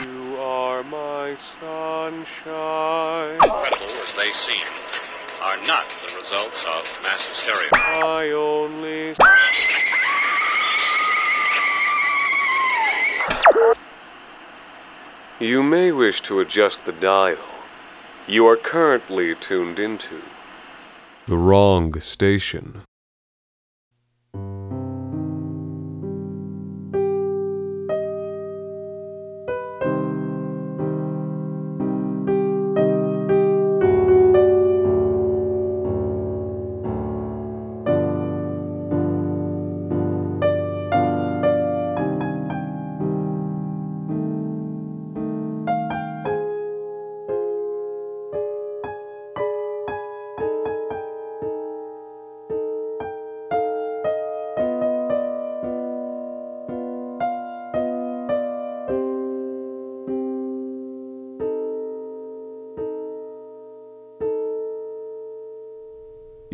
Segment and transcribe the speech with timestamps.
[0.00, 3.34] You are my sunshine.
[3.34, 4.66] Incredible as they seem,
[5.42, 7.70] are not the results of mass hysteria.
[7.74, 9.14] I only.
[15.40, 17.38] You may wish to adjust the dial.
[18.26, 20.22] You are currently tuned into
[21.26, 22.82] the wrong station.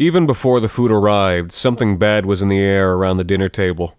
[0.04, 3.96] Even before the food arrived, something bad was in the air around the dinner table.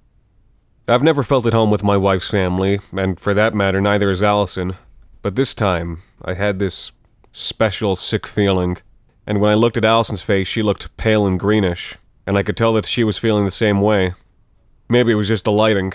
[0.87, 4.21] I've never felt at home with my wife's family, and for that matter, neither has
[4.21, 4.75] Alison.
[5.23, 6.91] But this time, I had this
[7.31, 8.77] special sick feeling,
[9.25, 12.55] and when I looked at Alison's face, she looked pale and greenish, and I could
[12.55, 14.13] tell that she was feeling the same way.
[14.87, 15.91] Maybe it was just the lighting.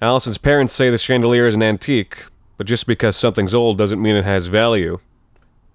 [0.00, 2.24] Alison's parents say the chandelier is an antique,
[2.56, 4.98] but just because something's old doesn't mean it has value.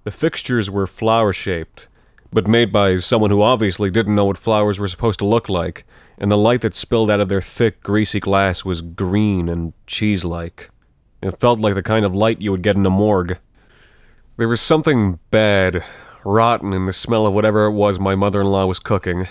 [0.03, 1.87] The fixtures were flower shaped,
[2.31, 5.85] but made by someone who obviously didn't know what flowers were supposed to look like,
[6.17, 10.25] and the light that spilled out of their thick, greasy glass was green and cheese
[10.25, 10.69] like.
[11.21, 13.37] It felt like the kind of light you would get in a morgue.
[14.37, 15.83] There was something bad,
[16.23, 19.27] rotten in the smell of whatever it was my mother in law was cooking,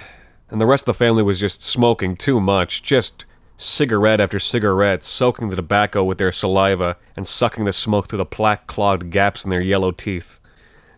[0.51, 3.25] and the rest of the family was just smoking too much, just
[3.57, 8.27] cigarette after cigarette, soaking the tobacco with their saliva and sucking the smoke through the
[8.27, 10.41] plaque clogged gaps in their yellow teeth.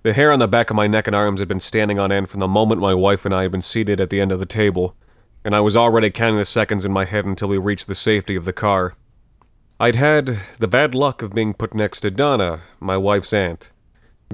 [0.02, 2.30] The hair on the back of my neck and arms had been standing on end
[2.30, 4.46] from the moment my wife and I had been seated at the end of the
[4.46, 4.94] table,
[5.44, 8.36] and I was already counting the seconds in my head until we reached the safety
[8.36, 8.94] of the car.
[9.80, 13.72] I'd had the bad luck of being put next to Donna, my wife's aunt.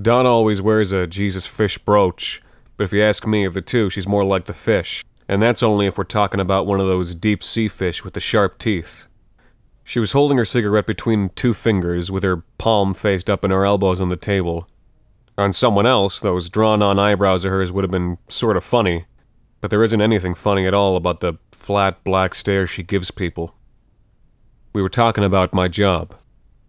[0.00, 2.42] Donna always wears a Jesus fish brooch,
[2.76, 5.62] but if you ask me, of the two, she's more like the fish, and that's
[5.62, 9.06] only if we're talking about one of those deep sea fish with the sharp teeth.
[9.82, 13.64] She was holding her cigarette between two fingers, with her palm faced up and her
[13.64, 14.66] elbows on the table.
[15.36, 19.06] On someone else, those drawn on eyebrows of hers would have been sort of funny,
[19.60, 23.54] but there isn't anything funny at all about the flat black stare she gives people.
[24.72, 26.14] We were talking about my job.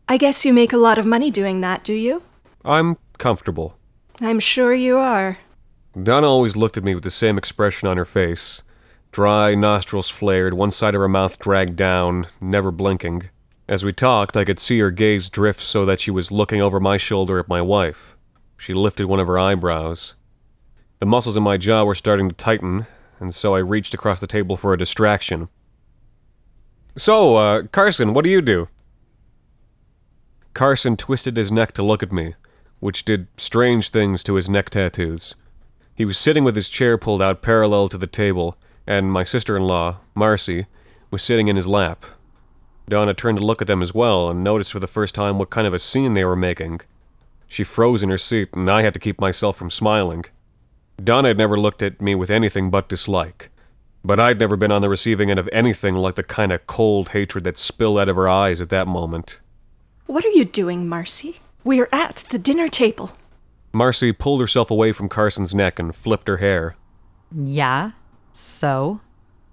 [0.07, 2.23] I guess you make a lot of money doing that, do you?
[2.63, 3.77] I'm comfortable.
[4.21, 5.37] I'm sure you are.
[6.01, 8.63] Donna always looked at me with the same expression on her face
[9.11, 13.29] dry, nostrils flared, one side of her mouth dragged down, never blinking.
[13.65, 16.81] As we talked, I could see her gaze drift so that she was looking over
[16.81, 18.14] my shoulder at my wife.
[18.57, 20.15] She lifted one of her eyebrows.
[20.99, 22.87] The muscles in my jaw were starting to tighten,
[23.19, 25.49] and so I reached across the table for a distraction.
[26.97, 28.69] So, uh, Carson, what do you do?
[30.53, 32.35] Carson twisted his neck to look at me,
[32.79, 35.35] which did strange things to his neck tattoos.
[35.93, 39.57] He was sitting with his chair pulled out parallel to the table, and my sister
[39.57, 40.67] in law, Marcy,
[41.11, 42.05] was sitting in his lap.
[42.87, 45.49] Donna turned to look at them as well and noticed for the first time what
[45.49, 46.81] kind of a scene they were making.
[47.55, 50.25] She froze in her seat, and I had to keep myself from smiling.
[51.01, 53.49] Donna had never looked at me with anything but dislike,
[54.03, 57.11] but I'd never been on the receiving end of anything like the kind of cold
[57.11, 59.39] hatred that spilled out of her eyes at that moment.
[60.05, 61.37] What are you doing, Marcy?
[61.63, 63.13] We're at the dinner table.
[63.71, 66.75] Marcy pulled herself away from Carson's neck and flipped her hair.
[67.33, 67.91] Yeah?
[68.33, 68.99] So?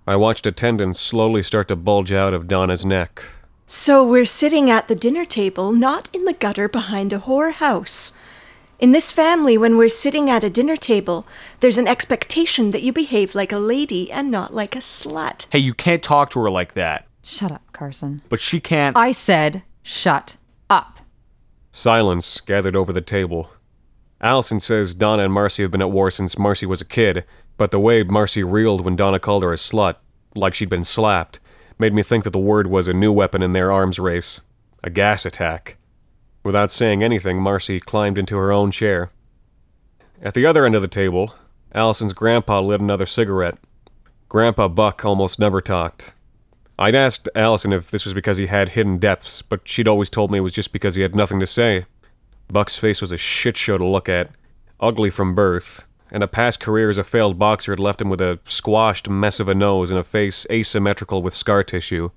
[0.08, 3.22] I watched a tendon slowly start to bulge out of Donna's neck.
[3.74, 8.20] So we're sitting at the dinner table, not in the gutter behind a whore house.
[8.78, 11.26] In this family, when we're sitting at a dinner table,
[11.60, 15.46] there's an expectation that you behave like a lady and not like a slut.
[15.50, 17.06] Hey, you can't talk to her like that.
[17.22, 18.20] Shut up, Carson.
[18.28, 18.94] But she can't.
[18.94, 20.36] I said, shut
[20.68, 20.98] up.
[21.70, 23.48] Silence gathered over the table.
[24.20, 27.24] Alison says Donna and Marcy have been at war since Marcy was a kid,
[27.56, 29.96] but the way Marcy reeled when Donna called her a slut,
[30.34, 31.40] like she'd been slapped,
[31.78, 34.40] made me think that the word was a new weapon in their arms race.
[34.84, 35.76] A gas attack.
[36.44, 39.10] Without saying anything, Marcy climbed into her own chair.
[40.20, 41.34] At the other end of the table,
[41.72, 43.58] Alison's grandpa lit another cigarette.
[44.28, 46.12] Grandpa Buck almost never talked.
[46.78, 50.30] I'd asked Alison if this was because he had hidden depths, but she'd always told
[50.30, 51.86] me it was just because he had nothing to say.
[52.48, 54.30] Buck's face was a shit show to look at,
[54.80, 58.20] ugly from birth, and a past career as a failed boxer had left him with
[58.20, 62.10] a squashed mess of a nose and a face asymmetrical with scar tissue.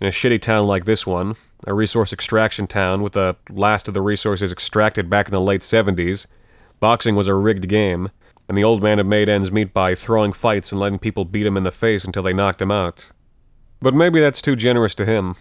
[0.00, 3.94] In a shitty town like this one, a resource extraction town with the last of
[3.94, 6.26] the resources extracted back in the late 70s,
[6.80, 8.10] boxing was a rigged game,
[8.48, 11.46] and the old man had made ends meet by throwing fights and letting people beat
[11.46, 13.12] him in the face until they knocked him out.
[13.80, 15.36] But maybe that's too generous to him.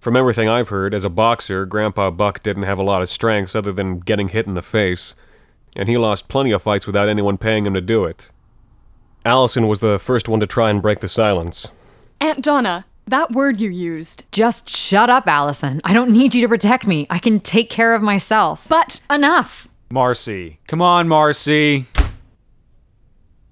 [0.00, 3.54] From everything I've heard, as a boxer, Grandpa Buck didn't have a lot of strengths
[3.54, 5.14] other than getting hit in the face,
[5.78, 8.30] and he lost plenty of fights without anyone paying him to do it.
[9.24, 11.68] Alison was the first one to try and break the silence.
[12.20, 14.24] Aunt Donna, that word you used.
[14.32, 15.80] Just shut up, Alison.
[15.84, 17.06] I don't need you to protect me.
[17.08, 18.66] I can take care of myself.
[18.68, 19.68] But Enough.
[19.90, 20.58] Marcy.
[20.66, 21.86] Come on, Marcy.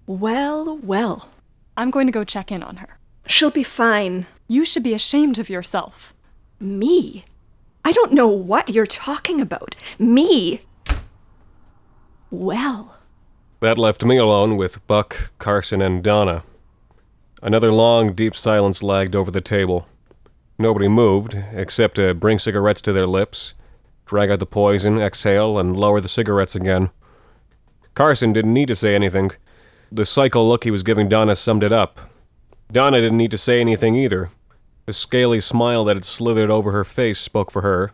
[0.06, 1.30] Well, well.
[1.76, 2.98] I'm going to go check in on her.
[3.26, 4.26] She'll be fine.
[4.48, 6.12] You should be ashamed of yourself.
[6.60, 7.24] Me?
[7.84, 9.76] I don't know what you're talking about.
[9.98, 10.62] Me?
[12.36, 12.94] Well.
[13.60, 16.42] That left me alone with Buck, Carson, and Donna.
[17.42, 19.88] Another long, deep silence lagged over the table.
[20.58, 23.54] Nobody moved, except to bring cigarettes to their lips,
[24.04, 26.90] drag out the poison, exhale, and lower the cigarettes again.
[27.94, 29.30] Carson didn't need to say anything.
[29.90, 32.10] The psycho look he was giving Donna summed it up.
[32.70, 34.28] Donna didn't need to say anything either.
[34.84, 37.92] The scaly smile that had slithered over her face spoke for her.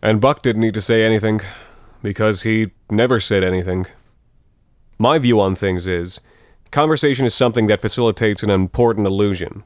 [0.00, 1.42] And Buck didn't need to say anything,
[2.02, 3.86] because he never said anything.
[4.98, 6.20] My view on things is
[6.70, 9.64] conversation is something that facilitates an important illusion.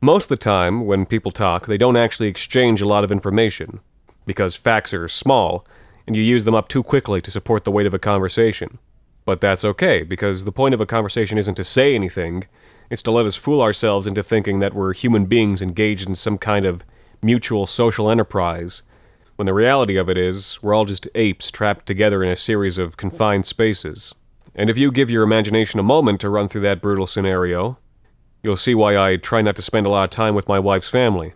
[0.00, 3.80] Most of the time, when people talk, they don't actually exchange a lot of information,
[4.26, 5.66] because facts are small,
[6.06, 8.78] and you use them up too quickly to support the weight of a conversation.
[9.24, 12.44] But that's okay, because the point of a conversation isn't to say anything,
[12.90, 16.38] it's to let us fool ourselves into thinking that we're human beings engaged in some
[16.38, 16.84] kind of
[17.22, 18.82] mutual social enterprise,
[19.42, 22.78] when the reality of it is, we're all just apes trapped together in a series
[22.78, 24.14] of confined spaces.
[24.54, 27.76] And if you give your imagination a moment to run through that brutal scenario,
[28.44, 30.88] you'll see why I try not to spend a lot of time with my wife's
[30.88, 31.32] family.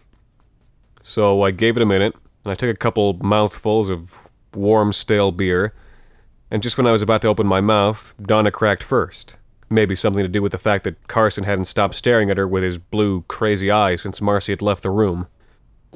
[1.02, 2.14] So I gave it a minute,
[2.44, 4.16] and I took a couple mouthfuls of
[4.54, 5.74] warm, stale beer,
[6.48, 9.34] and just when I was about to open my mouth, Donna cracked first.
[9.68, 12.62] Maybe something to do with the fact that Carson hadn't stopped staring at her with
[12.62, 15.26] his blue, crazy eyes since Marcy had left the room.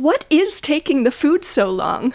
[0.01, 2.15] What is taking the food so long?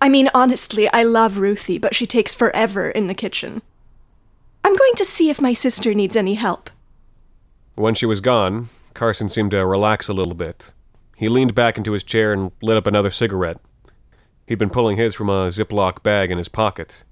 [0.00, 3.62] I mean, honestly, I love Ruthie, but she takes forever in the kitchen.
[4.62, 6.70] I'm going to see if my sister needs any help.
[7.74, 10.70] When she was gone, Carson seemed to relax a little bit.
[11.16, 13.58] He leaned back into his chair and lit up another cigarette.
[14.46, 17.02] He'd been pulling his from a Ziploc bag in his pocket.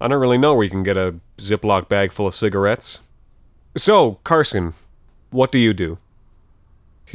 [0.00, 3.02] I don't really know where you can get a Ziploc bag full of cigarettes.
[3.76, 4.72] So, Carson,
[5.28, 5.98] what do you do?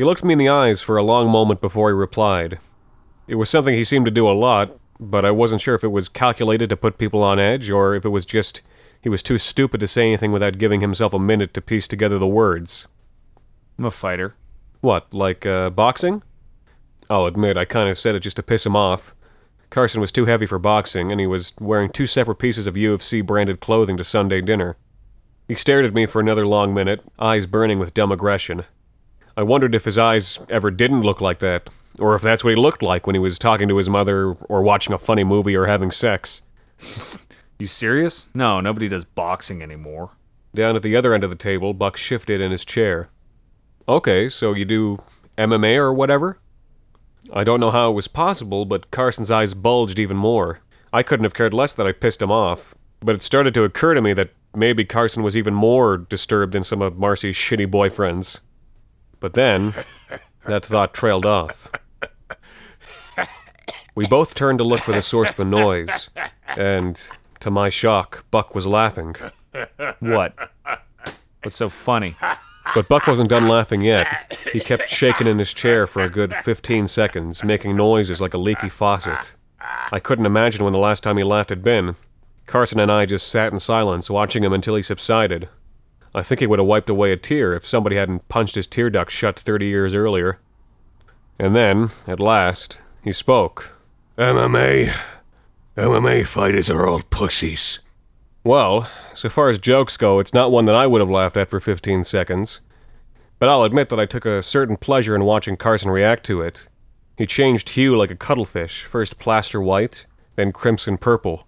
[0.01, 2.57] He looked me in the eyes for a long moment before he replied.
[3.27, 5.91] It was something he seemed to do a lot, but I wasn't sure if it
[5.91, 8.63] was calculated to put people on edge or if it was just
[8.99, 12.17] he was too stupid to say anything without giving himself a minute to piece together
[12.17, 12.87] the words.
[13.77, 14.33] I'm a fighter.
[14.79, 16.23] What, like uh, boxing?
[17.07, 19.13] I'll admit I kind of said it just to piss him off.
[19.69, 23.23] Carson was too heavy for boxing, and he was wearing two separate pieces of UFC
[23.23, 24.77] branded clothing to Sunday dinner.
[25.47, 28.65] He stared at me for another long minute, eyes burning with dumb aggression.
[29.35, 31.69] I wondered if his eyes ever didn't look like that,
[31.99, 34.61] or if that's what he looked like when he was talking to his mother, or
[34.61, 36.41] watching a funny movie, or having sex.
[37.61, 38.27] You serious?
[38.33, 40.09] No, nobody does boxing anymore.
[40.55, 43.09] Down at the other end of the table, Buck shifted in his chair.
[43.87, 44.97] Okay, so you do
[45.37, 46.39] MMA or whatever?
[47.31, 50.61] I don't know how it was possible, but Carson's eyes bulged even more.
[50.91, 53.93] I couldn't have cared less that I pissed him off, but it started to occur
[53.93, 58.39] to me that maybe Carson was even more disturbed than some of Marcy's shitty boyfriends.
[59.21, 59.73] But then,
[60.45, 61.71] that thought trailed off.
[63.95, 66.09] We both turned to look for the source of the noise,
[66.47, 67.01] and
[67.39, 69.15] to my shock, Buck was laughing.
[69.99, 70.33] What?
[71.43, 72.17] What's so funny?
[72.73, 74.37] But Buck wasn't done laughing yet.
[74.51, 78.37] He kept shaking in his chair for a good 15 seconds, making noises like a
[78.39, 79.35] leaky faucet.
[79.91, 81.95] I couldn't imagine when the last time he laughed had been.
[82.47, 85.47] Carson and I just sat in silence, watching him until he subsided.
[86.13, 88.89] I think he would have wiped away a tear if somebody hadn't punched his tear
[88.89, 90.39] duct shut 30 years earlier.
[91.39, 93.73] And then, at last, he spoke.
[94.17, 94.93] MMA.
[95.77, 97.79] MMA fighters are all pussies.
[98.43, 101.49] Well, so far as jokes go, it's not one that I would have laughed at
[101.49, 102.61] for 15 seconds.
[103.39, 106.67] But I'll admit that I took a certain pleasure in watching Carson react to it.
[107.17, 111.47] He changed hue like a cuttlefish, first plaster white, then crimson purple.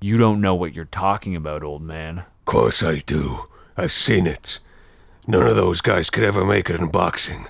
[0.00, 2.24] You don't know what you're talking about, old man.
[2.44, 3.48] Course I do.
[3.76, 4.58] I've seen it.
[5.26, 7.46] None of those guys could ever make it in boxing.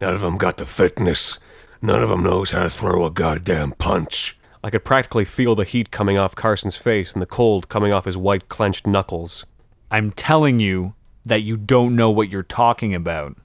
[0.00, 1.38] None of them got the fitness.
[1.82, 4.36] None of them knows how to throw a goddamn punch.
[4.62, 8.04] I could practically feel the heat coming off Carson's face and the cold coming off
[8.04, 9.44] his white clenched knuckles.
[9.90, 10.94] I'm telling you
[11.26, 13.36] that you don't know what you're talking about.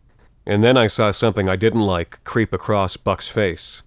[0.46, 3.82] And then I saw something I didn't like creep across Buck's face.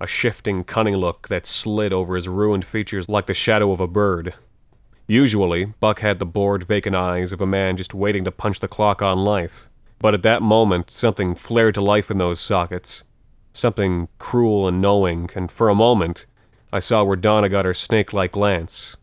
[0.00, 3.88] A shifting, cunning look that slid over his ruined features like the shadow of a
[3.88, 4.34] bird.
[5.06, 8.68] Usually, Buck had the bored, vacant eyes of a man just waiting to punch the
[8.68, 9.68] clock on life.
[9.98, 13.04] But at that moment, something flared to life in those sockets.
[13.52, 16.26] Something cruel and knowing, and for a moment,
[16.72, 18.96] I saw where Donna got her snake like glance.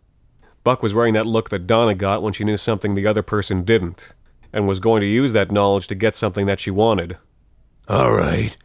[0.64, 3.64] Buck was wearing that look that Donna got when she knew something the other person
[3.64, 4.14] didn't,
[4.52, 7.18] and was going to use that knowledge to get something that she wanted.
[7.88, 8.56] All right.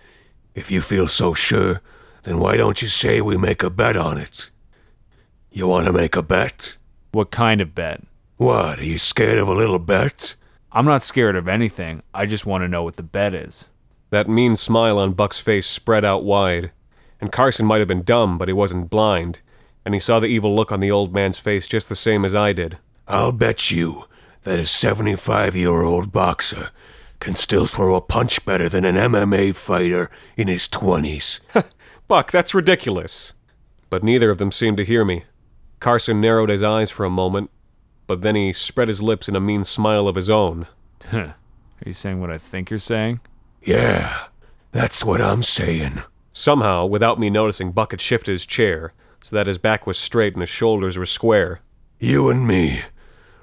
[0.54, 1.80] If you feel so sure,
[2.24, 4.50] then why don't you say we make a bet on it?
[5.50, 6.77] You want to make a bet?
[7.12, 8.02] What kind of bet?
[8.36, 10.36] What, are you scared of a little bet?
[10.70, 12.02] I'm not scared of anything.
[12.12, 13.66] I just want to know what the bet is.
[14.10, 16.70] That mean smile on Buck's face spread out wide,
[17.20, 19.40] and Carson might have been dumb, but he wasn't blind,
[19.84, 22.34] and he saw the evil look on the old man's face just the same as
[22.34, 22.78] I did.
[23.06, 24.04] I'll bet you
[24.42, 26.70] that a 75 year old boxer
[27.20, 31.40] can still throw a punch better than an MMA fighter in his 20s.
[32.08, 33.34] Buck, that's ridiculous.
[33.90, 35.24] But neither of them seemed to hear me.
[35.80, 37.50] Carson narrowed his eyes for a moment,
[38.06, 40.66] but then he spread his lips in a mean smile of his own.
[41.10, 41.18] Huh.
[41.84, 43.20] Are you saying what I think you're saying?
[43.62, 44.24] Yeah,
[44.72, 46.02] that's what I'm saying.
[46.32, 48.92] Somehow, without me noticing, Buck had shifted his chair
[49.22, 51.60] so that his back was straight and his shoulders were square.
[52.00, 52.82] You and me,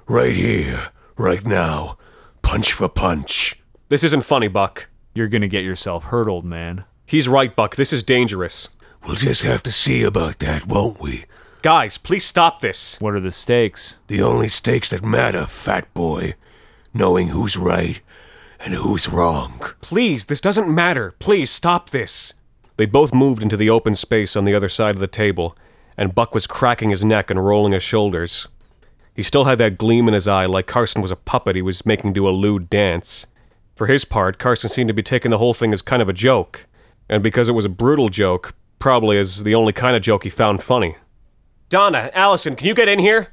[0.06, 1.96] right here, right now,
[2.42, 3.60] punch for punch.
[3.88, 4.88] This isn't funny, Buck.
[5.14, 6.84] You're gonna get yourself hurt, old man.
[7.06, 7.76] He's right, Buck.
[7.76, 8.70] This is dangerous.
[9.06, 11.24] We'll just have to see about that, won't we?
[11.62, 13.00] Guys, please stop this.
[13.00, 13.98] What are the stakes?
[14.06, 16.34] The only stakes that matter, fat boy.
[16.94, 18.00] Knowing who's right
[18.60, 19.60] and who's wrong.
[19.80, 21.14] Please, this doesn't matter.
[21.18, 22.34] Please stop this.
[22.76, 25.56] They both moved into the open space on the other side of the table,
[25.96, 28.48] and Buck was cracking his neck and rolling his shoulders.
[29.14, 31.86] He still had that gleam in his eye like Carson was a puppet he was
[31.86, 33.26] making do a lewd dance.
[33.74, 36.14] For his part, Carson seemed to be taking the whole thing as kind of a
[36.14, 36.66] joke,
[37.08, 40.30] and because it was a brutal joke, probably as the only kind of joke he
[40.30, 40.96] found funny.
[41.68, 43.32] Donna, Alison, can you get in here?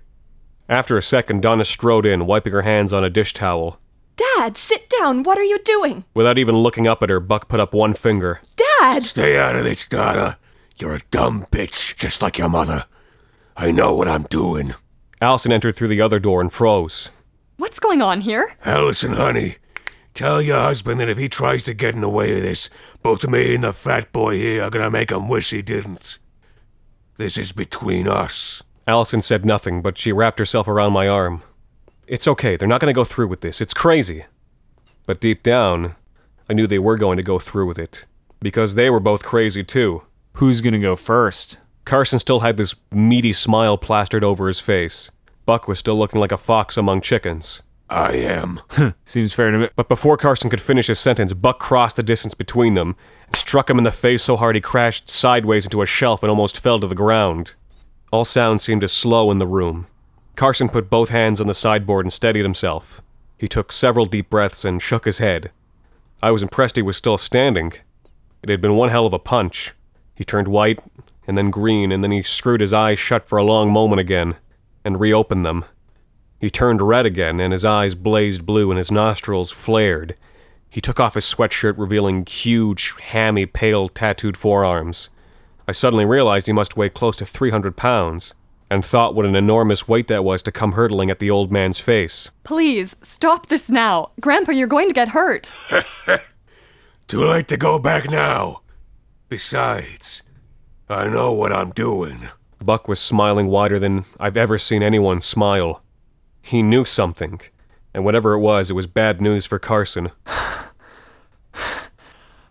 [0.67, 3.79] After a second, Donna strode in, wiping her hands on a dish towel.
[4.15, 5.21] Dad, sit down.
[5.21, 6.03] What are you doing?
[6.15, 8.41] Without even looking up at her, Buck put up one finger.
[8.55, 9.03] Dad!
[9.03, 10.39] Stay out of this, Donna.
[10.77, 12.85] You're a dumb bitch, just like your mother.
[13.55, 14.73] I know what I'm doing.
[15.21, 17.11] Alison entered through the other door and froze.
[17.57, 18.55] What's going on here?
[18.65, 19.57] Alison, honey,
[20.15, 22.69] tell your husband that if he tries to get in the way of this,
[23.03, 26.17] both me and the fat boy here are gonna make him wish he didn't.
[27.17, 28.63] This is between us.
[28.87, 31.43] Alison said nothing, but she wrapped herself around my arm.
[32.07, 33.61] It's okay, they're not going to go through with this.
[33.61, 34.25] It's crazy.
[35.05, 35.95] But deep down,
[36.49, 38.05] I knew they were going to go through with it.
[38.41, 40.03] Because they were both crazy too.
[40.33, 41.59] Who's gonna go first?
[41.85, 45.11] Carson still had this meaty smile plastered over his face.
[45.45, 47.61] Buck was still looking like a fox among chickens.
[47.93, 48.59] I am.
[49.05, 49.69] Seems fair to me.
[49.75, 52.95] But before Carson could finish his sentence, Buck crossed the distance between them
[53.27, 56.29] and struck him in the face so hard he crashed sideways into a shelf and
[56.31, 57.53] almost fell to the ground.
[58.11, 59.85] All sound seemed to slow in the room.
[60.35, 63.01] Carson put both hands on the sideboard and steadied himself.
[63.37, 65.51] He took several deep breaths and shook his head.
[66.21, 67.73] I was impressed he was still standing.
[68.41, 69.73] It had been one hell of a punch.
[70.15, 70.79] He turned white,
[71.27, 74.37] and then green, and then he screwed his eyes shut for a long moment again,
[74.83, 75.65] and reopened them.
[76.43, 80.17] He turned red again, and his eyes blazed blue, and his nostrils flared.
[80.69, 85.09] He took off his sweatshirt, revealing huge, hammy, pale, tattooed forearms.
[85.69, 88.33] I suddenly realized he must weigh close to 300 pounds,
[88.69, 91.79] and thought what an enormous weight that was to come hurtling at the old man's
[91.79, 92.31] face.
[92.43, 94.11] Please, stop this now.
[94.19, 95.53] Grandpa, you're going to get hurt.
[97.07, 98.63] Too late to go back now.
[99.29, 100.23] Besides,
[100.89, 102.27] I know what I'm doing.
[102.61, 105.81] Buck was smiling wider than I've ever seen anyone smile.
[106.45, 107.39] He knew something,
[107.93, 110.11] and whatever it was, it was bad news for Carson.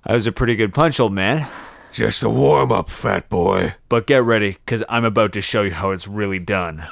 [0.04, 1.46] That was a pretty good punch, old man.
[1.92, 3.74] Just a warm up, fat boy.
[3.88, 6.84] But get ready, because I'm about to show you how it's really done.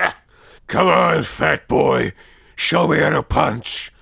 [0.66, 2.12] Come on, fat boy.
[2.56, 3.92] Show me how to punch.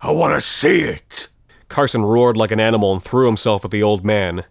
[0.00, 1.26] I want to see it.
[1.66, 4.44] Carson roared like an animal and threw himself at the old man.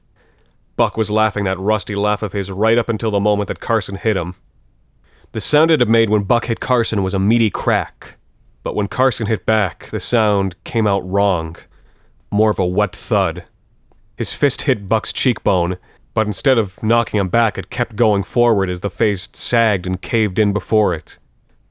[0.76, 3.96] Buck was laughing that rusty laugh of his right up until the moment that Carson
[3.96, 4.36] hit him.
[5.36, 8.16] The sound it had made when Buck hit Carson was a meaty crack,
[8.64, 11.58] but when Carson hit back, the sound came out wrong,
[12.32, 13.44] more of a wet thud.
[14.16, 15.78] His fist hit Buck's cheekbone,
[16.14, 20.02] but instead of knocking him back, it kept going forward as the face sagged and
[20.02, 21.18] caved in before it.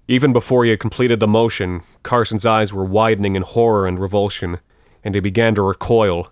[0.08, 4.58] Even before he had completed the motion, Carson's eyes were widening in horror and revulsion,
[5.02, 6.30] and he began to recoil.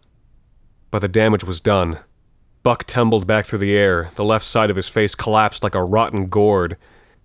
[0.90, 2.00] But the damage was done.
[2.62, 5.82] Buck tumbled back through the air, the left side of his face collapsed like a
[5.82, 6.76] rotten gourd,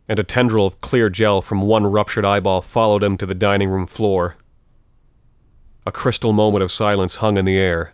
[0.08, 3.70] and a tendril of clear gel from one ruptured eyeball followed him to the dining
[3.70, 4.38] room floor.
[5.86, 7.94] A crystal moment of silence hung in the air,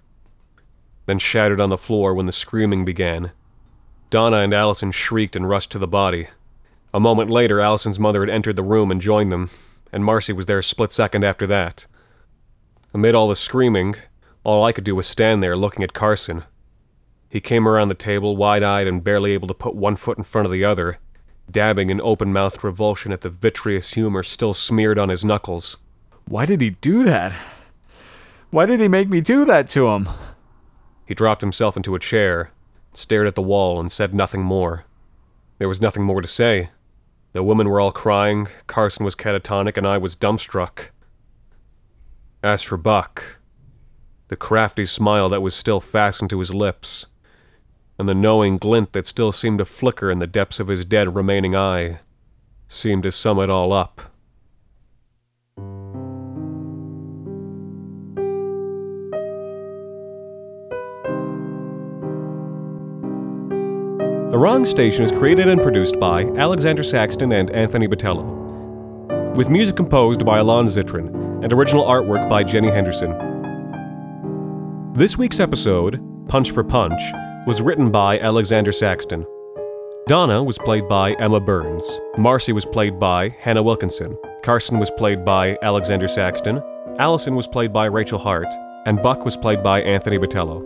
[1.06, 3.32] then shattered on the floor when the screaming began.
[4.10, 6.28] Donna and Alison shrieked and rushed to the body.
[6.94, 9.50] A moment later, Alison's mother had entered the room and joined them,
[9.92, 11.88] and Marcy was there a split second after that.
[12.94, 13.96] Amid all the screaming,
[14.44, 16.44] all I could do was stand there looking at Carson.
[17.28, 20.24] He came around the table, wide eyed and barely able to put one foot in
[20.24, 21.00] front of the other,
[21.50, 25.78] dabbing in open mouthed revulsion at the vitreous humor still smeared on his knuckles.
[26.28, 27.34] Why did he do that?
[28.50, 30.10] Why did he make me do that to him?
[31.06, 32.52] He dropped himself into a chair,
[32.94, 34.86] stared at the wall, and said nothing more.
[35.58, 36.70] There was nothing more to say.
[37.34, 40.90] The women were all crying, Carson was catatonic, and I was dumbstruck.
[42.44, 43.40] As for Buck,
[44.28, 47.08] the crafty smile that was still fastened to his lips,
[48.04, 51.16] and the knowing glint that still seemed to flicker in the depths of his dead
[51.16, 52.00] remaining eye,
[52.68, 54.02] seemed to sum it all up.
[64.32, 69.78] The Wrong Station is created and produced by Alexander Saxton and Anthony Botello, with music
[69.78, 73.14] composed by Alon Zitrin and original artwork by Jenny Henderson.
[74.94, 77.02] This week's episode, Punch for Punch,
[77.46, 79.26] was written by Alexander Saxton.
[80.08, 82.00] Donna was played by Emma Burns.
[82.18, 84.18] Marcy was played by Hannah Wilkinson.
[84.44, 86.62] Carson was played by Alexander Saxton.
[87.00, 88.48] Alison was played by Rachel Hart.
[88.86, 90.62] And Buck was played by Anthony Botello.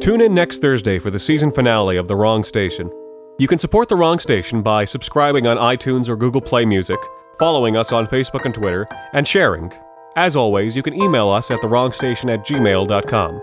[0.00, 2.90] Tune in next Thursday for the season finale of The Wrong Station.
[3.38, 6.98] You can support The Wrong Station by subscribing on iTunes or Google Play Music,
[7.38, 9.72] following us on Facebook and Twitter, and sharing.
[10.16, 13.42] As always, you can email us at thewrongstation at gmail.com.